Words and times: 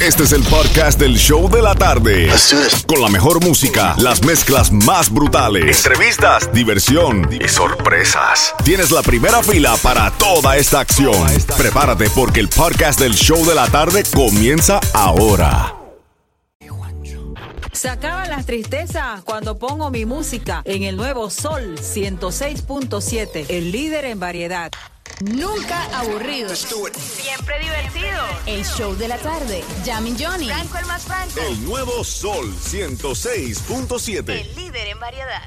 Este 0.00 0.22
es 0.22 0.32
el 0.32 0.44
podcast 0.44 1.00
del 1.00 1.16
show 1.16 1.50
de 1.50 1.60
la 1.60 1.74
tarde. 1.74 2.30
Con 2.86 3.02
la 3.02 3.08
mejor 3.08 3.44
música, 3.44 3.96
las 3.98 4.24
mezclas 4.24 4.70
más 4.70 5.12
brutales, 5.12 5.84
entrevistas, 5.84 6.52
diversión 6.52 7.28
y 7.32 7.48
sorpresas. 7.48 8.54
Tienes 8.64 8.92
la 8.92 9.02
primera 9.02 9.42
fila 9.42 9.76
para 9.82 10.12
toda 10.12 10.56
esta 10.56 10.78
acción. 10.78 11.26
Prepárate 11.56 12.08
porque 12.10 12.38
el 12.38 12.48
podcast 12.48 13.00
del 13.00 13.14
show 13.14 13.44
de 13.44 13.56
la 13.56 13.66
tarde 13.66 14.04
comienza 14.14 14.78
ahora. 14.94 15.74
Se 17.72 17.88
acaban 17.88 18.30
las 18.30 18.46
tristezas 18.46 19.22
cuando 19.24 19.58
pongo 19.58 19.90
mi 19.90 20.04
música 20.04 20.62
en 20.64 20.84
el 20.84 20.96
nuevo 20.96 21.28
Sol 21.28 21.76
106.7, 21.76 23.46
el 23.48 23.72
líder 23.72 24.04
en 24.04 24.20
variedad. 24.20 24.70
Nunca 25.20 25.82
aburrido. 25.98 26.54
Siempre 26.54 27.58
divertido. 27.58 28.20
El 28.46 28.64
show 28.64 28.94
de 28.94 29.08
la 29.08 29.18
tarde. 29.18 29.64
Jamie 29.84 30.14
Johnny. 30.16 30.46
Franco 30.46 30.78
el 30.78 30.86
más 30.86 31.02
franco. 31.02 31.40
El 31.40 31.64
nuevo 31.64 32.04
Sol 32.04 32.54
106.7. 32.54 34.28
El 34.28 34.54
líder 34.54 34.86
en 34.86 35.00
variedad. 35.00 35.42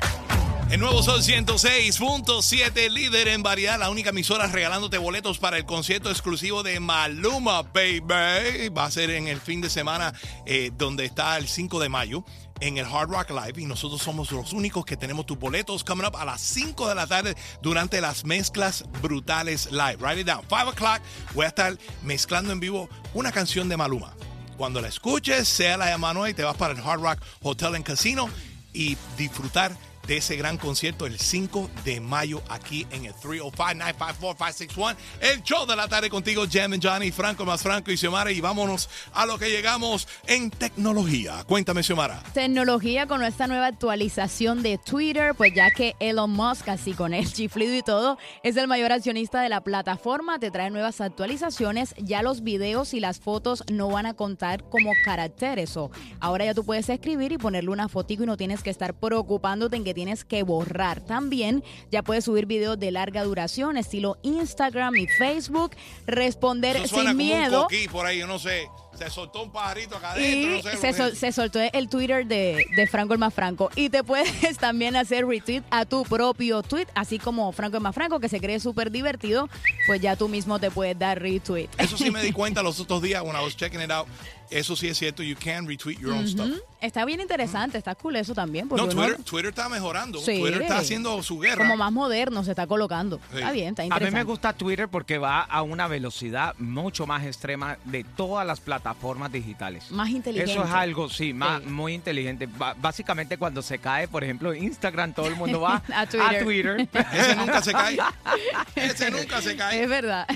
El 0.72 0.80
nuevo 0.80 1.04
Sol 1.04 1.22
106.7, 1.22 2.90
líder 2.92 3.28
en 3.28 3.44
variedad, 3.44 3.78
la 3.78 3.90
única 3.90 4.12
emisora 4.12 4.48
regalándote 4.48 4.98
boletos 4.98 5.38
para 5.38 5.58
el 5.58 5.66
concierto 5.66 6.10
exclusivo 6.10 6.64
de 6.64 6.80
Maluma, 6.80 7.62
baby. 7.62 8.70
Va 8.70 8.86
a 8.86 8.92
ser 8.92 9.10
en 9.10 9.28
el 9.28 9.42
fin 9.42 9.60
de 9.60 9.70
semana 9.70 10.14
eh, 10.46 10.72
donde 10.78 11.04
está 11.04 11.38
el 11.38 11.50
5 11.50 11.78
de 11.82 11.90
mayo 11.90 12.24
en 12.62 12.78
el 12.78 12.86
Hard 12.86 13.10
Rock 13.10 13.32
Live 13.32 13.62
y 13.62 13.66
nosotros 13.66 14.02
somos 14.02 14.32
los 14.32 14.54
únicos 14.54 14.86
que 14.86 14.96
tenemos 14.96 15.26
tus 15.26 15.38
boletos 15.38 15.84
coming 15.84 16.06
up 16.06 16.16
a 16.16 16.24
las 16.24 16.40
5 16.40 16.88
de 16.88 16.96
la 16.96 17.06
tarde 17.06 17.36
durante 17.62 18.00
las 18.00 18.24
mezclas 18.24 18.86
brutales 19.02 19.70
live. 19.72 19.98
Write 20.00 20.22
it 20.22 20.28
down. 20.28 20.46
5 20.48 20.70
o'clock 20.70 21.02
voy 21.34 21.44
a 21.44 21.50
estar 21.50 21.78
mezclando 22.02 22.54
en 22.54 22.62
vivo 22.62 22.88
una 23.14 23.34
canción 23.34 23.68
de 23.68 23.76
Maluma. 23.76 24.16
Cuando 24.56 24.80
la 24.80 24.88
escuches, 24.88 25.50
sea 25.50 25.76
la 25.76 25.88
de 25.88 25.98
Manuel, 25.98 26.34
te 26.34 26.46
vas 26.46 26.56
para 26.56 26.74
el 26.74 26.80
Hard 26.80 27.02
Rock 27.02 27.20
Hotel 27.42 27.76
and 27.76 27.84
Casino 27.84 28.30
y 28.72 28.96
disfrutar 29.18 29.76
de 30.08 30.18
ese 30.18 30.36
gran 30.36 30.58
concierto 30.58 31.06
el 31.06 31.20
5 31.20 31.70
de 31.86 32.00
mayo 32.00 32.42
aquí 32.50 32.88
en 32.92 33.06
el 33.06 33.14
305-954-561. 33.14 34.96
El 35.22 35.44
show 35.44 35.66
de 35.66 35.76
la 35.76 35.88
tarde 35.88 36.10
contigo, 36.10 36.46
Jam 36.52 36.74
and 36.74 36.84
Johnny, 36.86 37.12
Franco 37.12 37.46
más 37.46 37.62
Franco 37.62 37.92
y 37.92 37.98
Xiomara. 37.98 38.32
Y 38.32 38.42
vámonos 38.42 38.90
a 39.14 39.26
lo 39.26 39.38
que 39.38 39.50
llegamos 39.50 40.08
en 40.28 40.50
tecnología. 40.50 41.44
Cuéntame, 41.46 41.84
Xiomara. 41.84 42.24
Tecnología 42.34 43.08
con 43.08 43.22
nuestra 43.22 43.48
nueva 43.48 43.68
actualización 43.68 44.64
de 44.64 44.78
Twitter, 44.78 45.34
pues 45.36 45.54
ya 45.54 45.72
que 45.72 45.96
Elon 46.00 46.32
Musk, 46.32 46.70
así 46.70 46.94
con 46.94 47.14
el 47.14 47.32
chiflido 47.32 47.76
y 47.76 47.82
todo, 47.82 48.18
es 48.44 48.58
el 48.58 48.68
mayor 48.68 48.92
accionista 48.92 49.42
de 49.42 49.50
la 49.50 49.62
plataforma, 49.62 50.40
te 50.40 50.52
trae 50.52 50.70
nuevas 50.72 51.02
actualizaciones. 51.02 51.94
Ya 51.98 52.22
los 52.24 52.44
videos 52.44 52.94
y 52.94 53.00
las 53.00 53.20
fotos 53.20 53.64
no 53.72 53.90
van 53.90 54.06
a 54.06 54.14
contar 54.14 54.64
como 54.70 54.92
caracteres. 55.04 55.78
O 55.78 55.92
ahora 56.20 56.46
ya 56.46 56.54
tú 56.54 56.64
puedes 56.64 56.90
escribir 56.90 57.32
y 57.32 57.38
ponerle 57.38 57.70
una 57.70 57.90
fotico 57.90 58.24
y 58.24 58.26
no 58.26 58.38
tienes 58.38 58.64
que 58.64 58.70
estar 58.70 58.94
preocupándote 58.94 59.76
en 59.76 59.84
que 59.84 59.94
tienes 60.02 60.26
que 60.26 60.42
borrar. 60.42 61.00
También 61.00 61.64
ya 61.92 62.02
puedes 62.02 62.26
subir 62.26 62.48
videos 62.48 62.80
de 62.80 62.90
larga 62.90 63.24
duración, 63.24 63.78
estilo 63.78 64.18
Instagram 64.24 64.96
y 64.96 65.06
Facebook, 65.06 65.76
responder 66.08 66.76
Eso 66.78 66.88
suena 66.88 67.12
sin 67.12 67.20
como 67.20 67.30
miedo. 67.30 67.58
un 67.58 67.64
coquí 67.66 67.88
por 67.88 68.08
ahí, 68.08 68.18
yo 68.18 68.26
no 68.26 68.40
sé. 68.40 68.68
Se 69.06 69.10
soltó 69.10 69.44
un 69.44 69.52
pajarito 69.52 69.98
acá 69.98 70.12
adentro. 70.12 70.32
Y 70.40 70.46
no 70.58 70.62
sé 70.62 70.78
se, 70.78 70.94
sol- 70.94 71.34
soltó 71.34 71.60
el 71.60 71.90
Twitter 71.90 72.26
de, 72.26 72.66
de 72.76 72.88
Franco 72.88 73.14
el 73.14 73.20
más 73.20 73.34
Franco. 73.34 73.70
Y 73.76 73.90
te 73.90 74.04
puedes 74.04 74.58
también 74.60 74.96
hacer 74.96 75.26
retweet 75.26 75.64
a 75.72 75.86
tu 75.86 76.04
propio 76.04 76.62
tweet, 76.64 76.88
así 76.96 77.18
como 77.20 77.52
Franco 77.52 77.78
el 77.78 77.84
más 77.84 77.96
Franco, 77.96 78.20
que 78.20 78.30
se 78.30 78.40
cree 78.40 78.60
súper 78.60 78.92
divertido, 78.92 79.50
pues 79.88 80.02
ya 80.02 80.16
tú 80.16 80.28
mismo 80.28 80.60
te 80.60 80.70
puedes 80.72 80.98
dar 80.98 81.22
retweet. 81.22 81.68
Eso 81.78 81.98
sí 81.98 82.12
me 82.12 82.22
di 82.22 82.32
cuenta 82.34 82.62
los 82.64 82.80
otros 82.80 83.02
días 83.02 83.22
when 83.24 83.36
I 83.36 83.44
was 83.44 83.56
checking 83.56 83.82
it 83.82 83.92
out. 83.92 84.08
Eso 84.50 84.76
sí 84.76 84.90
es 84.90 84.98
cierto. 84.98 85.24
You 85.24 85.38
can 85.42 85.66
retweet 85.66 85.98
your 86.00 86.12
own 86.12 86.28
stuff. 86.28 86.52
Está 86.82 87.06
bien 87.06 87.22
interesante, 87.22 87.78
está 87.78 87.96
cool 87.96 88.18
eso 88.18 88.34
también. 88.34 88.68
No, 88.70 88.86
Twitter, 88.90 89.24
Twitter 89.24 89.50
está 89.52 89.70
mejorando. 89.70 90.20
Sí. 90.20 90.40
Twitter 90.42 90.64
está 90.64 90.78
haciendo 90.80 91.24
su 91.24 91.40
guerra. 91.40 91.56
como 91.64 91.78
más 91.78 91.92
moderno 91.94 92.44
se 92.44 92.50
está 92.50 92.68
colocando. 92.68 93.22
Sí. 93.32 93.38
Está 93.38 93.52
bien, 93.54 93.70
está 93.70 93.84
A 93.84 93.86
mí 93.86 93.88
interesante. 93.88 94.18
me 94.18 94.24
gusta 94.26 94.52
Twitter 94.52 94.90
porque 94.90 95.18
va 95.20 95.40
a 95.44 95.62
una 95.62 95.88
velocidad 95.88 96.54
mucho 96.58 97.08
más 97.08 97.24
extrema 97.26 97.78
de 97.86 98.04
todas 98.04 98.46
las 98.46 98.60
plataformas 98.60 98.91
digitales. 99.32 99.92
Más 99.92 100.10
inteligente. 100.10 100.52
Eso 100.52 100.64
es 100.64 100.72
algo, 100.72 101.10
sí, 101.10 101.34
más, 101.34 101.62
Sí. 101.62 101.70
muy 101.70 101.94
inteligente. 101.94 102.48
Básicamente 102.78 103.38
cuando 103.38 103.62
se 103.62 103.80
cae, 103.80 104.08
por 104.08 104.24
ejemplo, 104.24 104.54
Instagram, 104.54 105.14
todo 105.14 105.28
el 105.28 105.36
mundo 105.36 105.62
va 105.62 105.82
A 105.94 106.06
Twitter. 106.08 106.44
Twitter 106.44 106.90
Ese 107.14 107.36
nunca 107.36 107.62
se 107.62 107.72
cae. 107.72 107.98
Ese 108.76 109.12
nunca 109.12 109.42
se 109.42 109.56
cae. 109.56 109.84
Es 109.84 109.90
verdad. 109.90 110.28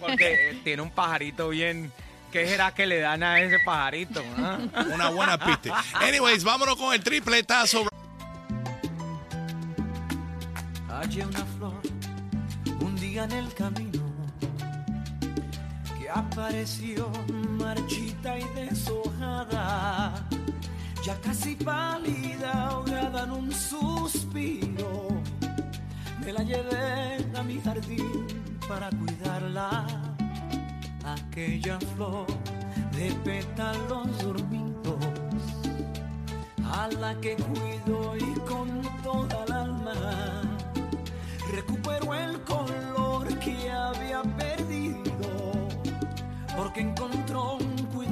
porque 0.00 0.58
tiene 0.64 0.82
un 0.82 0.90
pajarito 0.90 1.48
bien... 1.48 1.92
¿Qué 2.32 2.48
será 2.48 2.74
que 2.74 2.84
le 2.84 2.98
dan 2.98 3.22
a 3.22 3.40
ese 3.40 3.60
pajarito? 3.60 4.20
ah? 4.38 4.58
Una 4.92 5.08
buena 5.10 5.38
pista. 5.38 5.84
Anyways, 6.00 6.42
vámonos 6.42 6.74
con 6.74 6.92
el 6.92 7.00
tripletazo. 7.00 7.86
Hallé 10.88 11.24
una 11.26 11.44
flor 11.44 11.80
un 12.80 12.96
día 12.96 13.22
en 13.22 13.32
el 13.32 13.54
camino 13.54 14.03
apareció 16.14 17.10
marchita 17.58 18.38
y 18.38 18.44
deshojada, 18.54 20.14
ya 21.04 21.20
casi 21.20 21.56
pálida, 21.56 22.68
ahogada 22.68 23.24
en 23.24 23.30
un 23.32 23.52
suspiro. 23.52 25.08
Me 26.24 26.32
la 26.32 26.42
llevé 26.42 27.26
a 27.36 27.42
mi 27.42 27.60
jardín 27.60 28.26
para 28.68 28.88
cuidarla, 28.90 29.86
aquella 31.04 31.78
flor 31.96 32.26
de 32.92 33.12
pétalos 33.24 34.18
dormidos 34.22 35.04
a 36.64 36.88
la 37.00 37.14
que 37.20 37.36
cuido 37.36 38.16
y 38.16 38.40
con 38.48 38.82
toda 39.02 39.43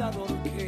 cuidador 0.02 0.42
que 0.42 0.61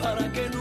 para 0.00 0.32
que 0.32 0.48
no 0.48 0.59